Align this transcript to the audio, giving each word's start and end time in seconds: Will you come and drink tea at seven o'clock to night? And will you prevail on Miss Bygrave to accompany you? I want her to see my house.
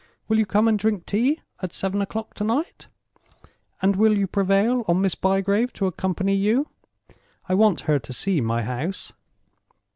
Will 0.27 0.39
you 0.39 0.47
come 0.47 0.67
and 0.67 0.79
drink 0.79 1.05
tea 1.05 1.41
at 1.61 1.73
seven 1.73 2.01
o'clock 2.01 2.33
to 2.33 2.43
night? 2.43 2.87
And 3.83 3.95
will 3.95 4.17
you 4.17 4.25
prevail 4.25 4.83
on 4.87 4.99
Miss 4.99 5.13
Bygrave 5.13 5.71
to 5.73 5.85
accompany 5.85 6.33
you? 6.33 6.67
I 7.47 7.53
want 7.53 7.81
her 7.81 7.99
to 7.99 8.11
see 8.11 8.41
my 8.41 8.63
house. 8.63 9.13